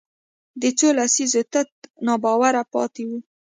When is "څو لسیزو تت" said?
0.77-1.69